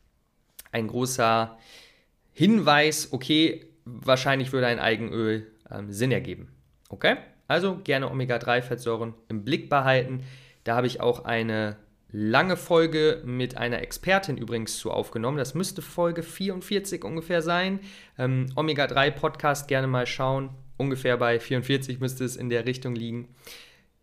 ein 0.72 0.88
großer 0.88 1.56
Hinweis, 2.32 3.12
okay, 3.12 3.66
wahrscheinlich 3.84 4.52
würde 4.52 4.66
ein 4.66 4.80
Algenöl 4.80 5.46
ähm, 5.72 5.92
Sinn 5.92 6.12
ergeben. 6.12 6.48
Okay? 6.88 7.16
Also 7.48 7.78
gerne 7.82 8.10
Omega-3-Fettsäuren 8.10 9.14
im 9.28 9.44
Blick 9.44 9.68
behalten. 9.68 10.22
Da 10.64 10.76
habe 10.76 10.86
ich 10.86 11.00
auch 11.00 11.24
eine 11.24 11.76
lange 12.12 12.56
Folge 12.56 13.22
mit 13.24 13.56
einer 13.56 13.80
Expertin 13.80 14.36
übrigens 14.36 14.78
zu 14.78 14.90
aufgenommen. 14.90 15.38
Das 15.38 15.54
müsste 15.54 15.82
Folge 15.82 16.22
44 16.22 17.04
ungefähr 17.04 17.42
sein. 17.42 17.80
Ähm, 18.18 18.46
Omega-3 18.56 19.10
Podcast 19.12 19.68
gerne 19.68 19.86
mal 19.86 20.06
schauen. 20.06 20.50
Ungefähr 20.76 21.16
bei 21.16 21.38
44 21.38 22.00
müsste 22.00 22.24
es 22.24 22.36
in 22.36 22.50
der 22.50 22.66
Richtung 22.66 22.94
liegen. 22.94 23.28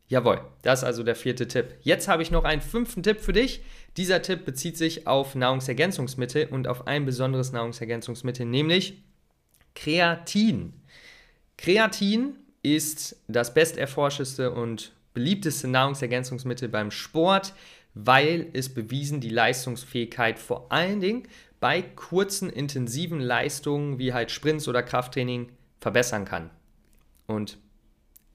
Jawohl, 0.09 0.39
das 0.62 0.79
ist 0.79 0.86
also 0.86 1.03
der 1.03 1.15
vierte 1.15 1.47
Tipp. 1.47 1.75
Jetzt 1.81 2.07
habe 2.07 2.24
ich 2.24 2.31
noch 2.31 2.45
einen 2.45 2.62
fünften 2.62 3.03
Tipp 3.03 3.19
für 3.19 3.33
dich. 3.33 3.62
Dieser 3.97 4.21
Tipp 4.21 4.45
bezieht 4.45 4.77
sich 4.77 5.05
auf 5.05 5.36
Nahrungsergänzungsmittel 5.36 6.47
und 6.47 6.67
auf 6.67 6.88
ein 6.88 7.05
besonderes 7.05 7.51
Nahrungsergänzungsmittel, 7.51 8.45
nämlich 8.45 9.03
Kreatin. 9.75 10.74
Kreatin 11.57 12.35
ist 12.63 13.15
das 13.27 13.53
besterforschteste 13.53 14.51
und 14.51 14.93
beliebteste 15.13 15.67
Nahrungsergänzungsmittel 15.67 16.69
beim 16.69 16.91
Sport 16.91 17.53
weil 18.05 18.47
es 18.53 18.73
bewiesen 18.73 19.21
die 19.21 19.29
Leistungsfähigkeit 19.29 20.37
vor 20.37 20.71
allen 20.71 20.99
Dingen 20.99 21.23
bei 21.59 21.81
kurzen, 21.81 22.49
intensiven 22.49 23.19
Leistungen 23.19 23.97
wie 23.97 24.13
halt 24.13 24.29
Sprints 24.29 24.67
oder 24.67 24.83
Krafttraining 24.83 25.51
verbessern 25.79 26.25
kann. 26.25 26.51
Und 27.25 27.57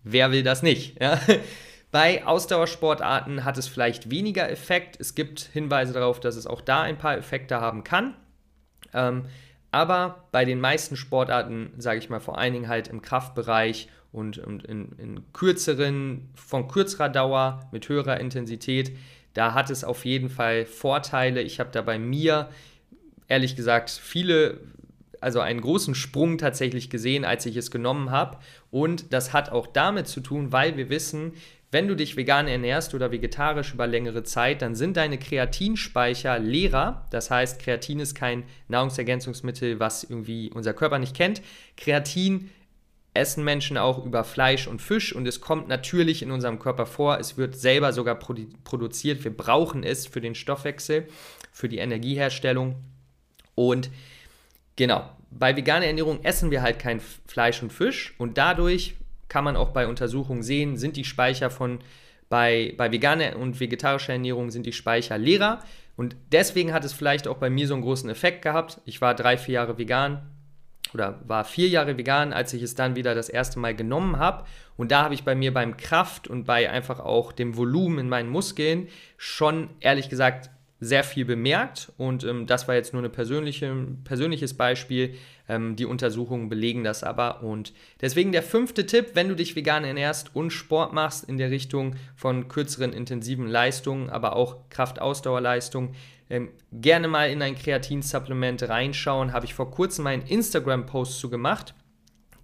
wer 0.03 0.33
will 0.33 0.43
das 0.43 0.63
nicht? 0.63 1.01
Ja? 1.01 1.21
Bei 1.93 2.27
Ausdauersportarten 2.27 3.45
hat 3.45 3.59
es 3.59 3.69
vielleicht 3.69 4.11
weniger 4.11 4.51
Effekt. 4.51 4.99
Es 4.99 5.15
gibt 5.15 5.41
Hinweise 5.41 5.93
darauf, 5.93 6.21
dass 6.21 6.37
es 6.37 6.47
auch 6.47 6.63
da 6.63 6.81
ein 6.81 6.97
paar 6.97 7.19
Effekte 7.19 7.61
haben 7.61 7.85
kann. 7.85 8.17
Ähm, 8.95 9.27
aber 9.73 10.29
bei 10.33 10.45
den 10.45 10.61
meisten 10.61 10.97
Sportarten, 10.97 11.73
sage 11.79 11.99
ich 11.99 12.11
mal, 12.11 12.21
vor 12.21 12.39
allen 12.39 12.53
Dingen 12.53 12.69
halt 12.69 12.89
im 12.89 13.01
Kraftbereich 13.01 13.89
und, 14.13 14.37
in, 14.37 14.93
in, 14.99 15.25
kürzeren, 15.33 16.29
von 16.35 16.69
kürzerer 16.69 17.09
Dauer 17.09 17.69
mit 17.73 17.89
höherer 17.89 18.21
Intensität, 18.21 18.97
da 19.33 19.55
hat 19.55 19.71
es 19.71 19.83
auf 19.83 20.05
jeden 20.05 20.29
Fall 20.29 20.67
Vorteile. 20.67 21.41
Ich 21.41 21.59
habe 21.59 21.71
da 21.73 21.81
bei 21.81 21.99
mir, 21.99 22.51
ehrlich 23.29 23.57
gesagt, 23.57 23.89
viele, 23.89 24.61
also 25.23 25.41
einen 25.41 25.63
großen 25.63 25.95
Sprung 25.95 26.37
tatsächlich 26.37 26.91
gesehen, 26.91 27.25
als 27.25 27.47
ich 27.47 27.57
es 27.57 27.71
genommen 27.71 28.11
habe. 28.11 28.37
Und 28.71 29.15
das 29.15 29.33
hat 29.33 29.51
auch 29.51 29.67
damit 29.67 30.07
zu 30.07 30.21
tun, 30.21 30.53
weil 30.53 30.77
wir 30.77 30.91
wissen, 30.91 31.33
wenn 31.73 31.89
du 31.89 31.97
dich 31.97 32.17
vegan 32.17 32.49
ernährst 32.49 32.95
oder 32.95 33.11
vegetarisch 33.11 33.73
über 33.73 33.87
längere 33.87 34.23
Zeit, 34.23 34.61
dann 34.61 34.75
sind 34.75 34.99
deine 34.99 35.19
Kreatinspeicher 35.19 36.39
leerer. 36.39 37.07
Das 37.11 37.31
heißt, 37.31 37.61
Kreatin 37.61 37.99
ist 37.99 38.15
kein 38.15 38.45
Nahrungsergänzungsmittel, 38.69 39.81
was 39.81 40.05
irgendwie 40.05 40.51
unser 40.53 40.75
Körper 40.75 40.99
nicht 40.99 41.17
kennt. 41.17 41.41
Kreatin 41.79 42.51
essen 43.15 43.43
Menschen 43.43 43.79
auch 43.79 44.05
über 44.05 44.23
Fleisch 44.23 44.67
und 44.67 44.83
Fisch 44.83 45.15
und 45.15 45.27
es 45.27 45.41
kommt 45.41 45.67
natürlich 45.67 46.23
in 46.23 46.31
unserem 46.31 46.59
Körper 46.59 46.85
vor. 46.85 47.19
Es 47.19 47.39
wird 47.39 47.57
selber 47.57 47.95
sogar 47.95 48.17
produ 48.17 48.47
produziert. 48.65 49.25
Wir 49.25 49.35
brauchen 49.35 49.83
es 49.83 50.07
für 50.07 50.21
den 50.21 50.35
Stoffwechsel, 50.35 51.09
für 51.53 51.71
die 51.71 51.79
Energieherstellung. 51.79 52.77
Und 53.55 53.91
genau, 54.77 55.09
bei 55.31 55.57
veganer 55.57 55.87
Ernährung 55.87 56.23
essen 56.23 56.51
wir 56.51 56.61
halt 56.61 56.79
kein 56.79 57.01
Fleisch 57.01 57.63
und 57.63 57.73
Fisch 57.73 58.15
und 58.19 58.37
dadurch 58.37 58.95
kann 59.33 59.45
man 59.45 59.57
auch 59.57 59.71
bei 59.71 59.87
Untersuchungen 59.87 60.43
sehen, 60.43 60.77
sind 60.77 60.95
die 60.99 61.05
Speicher 61.05 61.49
von 61.49 61.79
bei, 62.29 62.75
bei 62.77 62.93
veganer 62.93 63.37
und 63.39 63.61
vegetarischer 63.61 64.13
Ernährung 64.13 64.51
sind 64.51 64.67
die 64.67 64.75
Speicher 64.75 65.17
leerer. 65.17 65.63
Und 65.97 66.17
deswegen 66.33 66.75
hat 66.75 66.85
es 66.85 66.93
vielleicht 66.93 67.27
auch 67.27 67.39
bei 67.39 67.49
mir 67.49 67.67
so 67.67 67.73
einen 67.73 67.83
großen 67.83 68.11
Effekt 68.11 68.43
gehabt. 68.43 68.83
Ich 68.85 69.01
war 69.01 69.15
drei, 69.15 69.39
vier 69.39 69.55
Jahre 69.55 69.79
vegan 69.79 70.21
oder 70.93 71.19
war 71.25 71.47
vier 71.47 71.69
Jahre 71.69 71.97
vegan, 71.97 72.35
als 72.35 72.53
ich 72.53 72.63
es 72.63 72.75
dann 72.75 72.95
wieder 72.95 73.15
das 73.15 73.31
erste 73.31 73.59
Mal 73.59 73.75
genommen 73.75 74.19
habe. 74.19 74.45
Und 74.77 74.93
da 74.93 75.03
habe 75.03 75.15
ich 75.15 75.25
bei 75.25 75.35
mir 75.35 75.55
beim 75.55 75.79
Kraft 75.79 76.29
und 76.29 76.45
bei 76.45 76.69
einfach 76.69 77.01
auch 77.01 77.33
dem 77.33 77.57
Volumen 77.57 78.01
in 78.01 78.09
meinen 78.11 78.29
Muskeln 78.29 78.89
schon 79.17 79.71
ehrlich 79.81 80.11
gesagt 80.11 80.51
sehr 80.79 81.05
viel 81.05 81.25
bemerkt 81.25 81.93
und 81.97 82.25
ähm, 82.25 82.49
das 82.49 82.67
war 82.67 82.75
jetzt 82.75 82.93
nur 82.93 83.05
ein 83.05 83.13
persönliche, 83.13 83.73
persönliches 84.03 84.55
Beispiel. 84.55 85.15
Ähm, 85.53 85.77
die 85.77 85.85
Untersuchungen 85.85 86.49
belegen 86.49 86.83
das 86.83 87.05
aber 87.05 87.43
und 87.43 87.75
deswegen 88.01 88.33
der 88.33 88.43
fünfte 88.43 88.87
Tipp, 88.87 89.11
wenn 89.13 89.29
du 89.29 89.37
dich 89.37 89.55
vegan 89.55 89.85
ernährst 89.85 90.35
und 90.35 90.51
Sport 90.51 90.95
machst 90.95 91.29
in 91.29 91.37
der 91.37 91.51
Richtung 91.51 91.97
von 92.17 92.49
kürzeren 92.49 92.95
intensiven 92.95 93.49
Leistungen, 93.49 94.09
aber 94.09 94.35
auch 94.35 94.71
Kraftausdauerleistungen, 94.71 95.95
ähm, 96.31 96.49
gerne 96.73 97.07
mal 97.07 97.29
in 97.29 97.43
ein 97.43 97.55
Kreatinsupplement 97.55 98.67
reinschauen. 98.67 99.35
Habe 99.35 99.45
ich 99.45 99.53
vor 99.53 99.71
kurzem 99.71 100.05
meinen 100.05 100.23
Instagram-Post 100.23 101.21
zu 101.21 101.29
gemacht. 101.29 101.75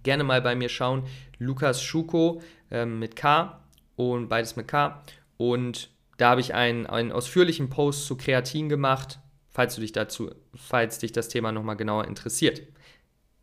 Gerne 0.03 0.23
mal 0.23 0.43
bei 0.43 0.55
mir 0.55 0.69
schauen. 0.69 1.03
Lukas 1.39 1.81
Schuko 1.81 2.43
ähm, 2.69 2.99
mit 2.99 3.15
K 3.15 3.59
und 3.95 4.27
beides 4.29 4.55
mit 4.55 4.67
K 4.67 5.01
und 5.37 5.89
da 6.17 6.31
habe 6.31 6.41
ich 6.41 6.53
einen, 6.53 6.85
einen 6.85 7.11
ausführlichen 7.11 7.71
Post 7.71 8.05
zu 8.05 8.17
Kreatin 8.17 8.69
gemacht, 8.69 9.17
falls 9.49 9.73
du 9.73 9.81
dich 9.81 9.93
dazu, 9.93 10.29
falls 10.53 10.99
dich 10.99 11.11
das 11.11 11.29
Thema 11.29 11.51
nochmal 11.51 11.75
genauer 11.75 12.05
interessiert. 12.05 12.61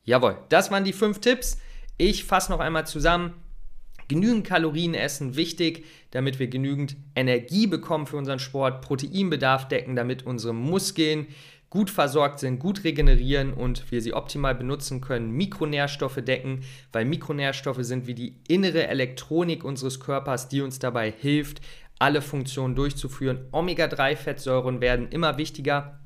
Jawohl, 0.07 0.39
das 0.49 0.71
waren 0.71 0.85
die 0.85 0.93
fünf 0.93 1.21
Tipps. 1.21 1.59
Ich 1.99 2.25
fasse 2.25 2.51
noch 2.51 2.61
einmal 2.61 2.87
zusammen. 2.87 3.35
Genügend 4.09 4.47
Kalorien 4.47 4.95
essen, 4.95 5.35
wichtig, 5.35 5.85
damit 6.13 6.39
wir 6.39 6.47
genügend 6.47 6.97
Energie 7.17 7.67
bekommen 7.67 8.07
für 8.07 8.17
unseren 8.17 8.39
Sport, 8.39 8.83
Proteinbedarf 8.83 9.67
decken, 9.67 9.97
damit 9.97 10.25
unsere 10.25 10.55
Muskeln 10.55 11.27
gut 11.71 11.91
versorgt 11.91 12.39
sind, 12.39 12.61
gut 12.61 12.85
regenerieren 12.85 13.53
und 13.53 13.91
wir 13.91 14.01
sie 14.01 14.15
optimal 14.15 14.55
benutzen 14.55 15.01
können, 15.01 15.33
Mikronährstoffe 15.33 16.23
decken, 16.25 16.61
weil 16.93 17.05
Mikronährstoffe 17.05 17.83
sind 17.83 18.07
wie 18.07 18.15
die 18.15 18.37
innere 18.47 18.87
Elektronik 18.87 19.65
unseres 19.65 19.99
Körpers, 19.99 20.49
die 20.49 20.61
uns 20.61 20.79
dabei 20.79 21.11
hilft, 21.11 21.61
alle 21.99 22.23
Funktionen 22.23 22.77
durchzuführen. 22.77 23.49
Omega-3-Fettsäuren 23.51 24.81
werden 24.81 25.09
immer 25.09 25.37
wichtiger, 25.39 25.99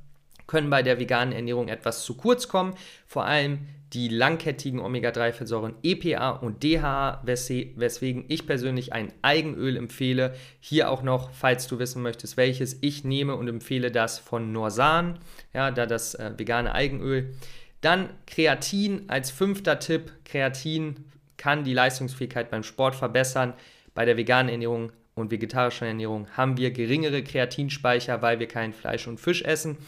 können 0.50 0.68
bei 0.68 0.82
der 0.82 0.98
veganen 0.98 1.32
Ernährung 1.32 1.68
etwas 1.68 2.02
zu 2.04 2.16
kurz 2.16 2.48
kommen. 2.48 2.74
Vor 3.06 3.24
allem 3.24 3.68
die 3.92 4.08
langkettigen 4.08 4.80
Omega-3-Fettsäuren 4.80 5.74
EPA 5.84 6.30
und 6.30 6.64
DHA, 6.64 7.22
weswegen 7.24 8.24
ich 8.26 8.46
persönlich 8.46 8.92
ein 8.92 9.12
Eigenöl 9.22 9.76
empfehle. 9.76 10.34
Hier 10.58 10.90
auch 10.90 11.02
noch, 11.02 11.30
falls 11.30 11.68
du 11.68 11.78
wissen 11.78 12.02
möchtest, 12.02 12.36
welches 12.36 12.78
ich 12.80 13.04
nehme 13.04 13.36
und 13.36 13.46
empfehle 13.46 13.92
das 13.92 14.18
von 14.18 14.50
Norsan, 14.50 15.20
ja, 15.54 15.70
da 15.70 15.86
das 15.86 16.16
äh, 16.16 16.32
vegane 16.36 16.74
Eigenöl. 16.74 17.32
Dann 17.80 18.10
Kreatin 18.26 19.04
als 19.06 19.30
fünfter 19.30 19.78
Tipp. 19.78 20.12
Kreatin 20.24 21.04
kann 21.36 21.62
die 21.62 21.74
Leistungsfähigkeit 21.74 22.50
beim 22.50 22.64
Sport 22.64 22.96
verbessern. 22.96 23.54
Bei 23.94 24.04
der 24.04 24.16
veganen 24.16 24.50
Ernährung 24.50 24.90
und 25.14 25.30
vegetarischer 25.30 25.86
Ernährung 25.86 26.26
haben 26.36 26.56
wir 26.56 26.72
geringere 26.72 27.22
Kreatinspeicher, 27.22 28.20
weil 28.20 28.40
wir 28.40 28.48
kein 28.48 28.72
Fleisch 28.72 29.06
und 29.06 29.20
Fisch 29.20 29.42
essen. 29.42 29.78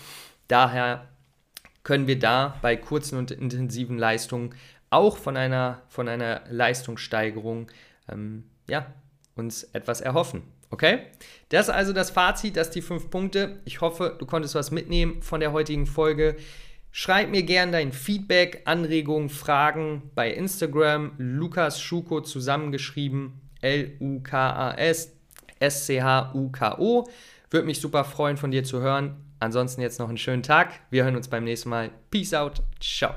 Daher 0.52 1.08
können 1.82 2.06
wir 2.06 2.18
da 2.18 2.58
bei 2.60 2.76
kurzen 2.76 3.16
und 3.16 3.30
intensiven 3.30 3.96
Leistungen 3.96 4.54
auch 4.90 5.16
von 5.16 5.38
einer, 5.38 5.80
von 5.88 6.08
einer 6.08 6.42
Leistungssteigerung 6.50 7.70
ähm, 8.06 8.44
ja, 8.68 8.84
uns 9.34 9.62
etwas 9.62 10.02
erhoffen. 10.02 10.42
Okay? 10.68 11.06
Das 11.48 11.68
ist 11.68 11.74
also 11.74 11.94
das 11.94 12.10
Fazit, 12.10 12.58
das 12.58 12.70
die 12.70 12.82
fünf 12.82 13.08
Punkte. 13.08 13.60
Ich 13.64 13.80
hoffe, 13.80 14.14
du 14.18 14.26
konntest 14.26 14.54
was 14.54 14.70
mitnehmen 14.70 15.22
von 15.22 15.40
der 15.40 15.52
heutigen 15.52 15.86
Folge. 15.86 16.36
Schreib 16.90 17.30
mir 17.30 17.44
gerne 17.44 17.72
dein 17.72 17.90
Feedback, 17.90 18.60
Anregungen, 18.66 19.30
Fragen 19.30 20.10
bei 20.14 20.30
Instagram. 20.30 21.12
Lukas 21.16 21.80
Schuko 21.80 22.20
zusammengeschrieben. 22.20 23.40
L-U-K-A-S. 23.62 25.16
S-C-H-U-K-O. 25.60 27.08
Würde 27.50 27.66
mich 27.66 27.80
super 27.80 28.04
freuen, 28.04 28.36
von 28.36 28.50
dir 28.50 28.64
zu 28.64 28.82
hören. 28.82 29.16
Ansonsten 29.42 29.80
jetzt 29.80 29.98
noch 29.98 30.08
einen 30.08 30.18
schönen 30.18 30.44
Tag. 30.44 30.78
Wir 30.90 31.02
hören 31.02 31.16
uns 31.16 31.26
beim 31.26 31.42
nächsten 31.42 31.68
Mal. 31.68 31.90
Peace 32.10 32.32
out. 32.32 32.62
Ciao. 32.80 33.12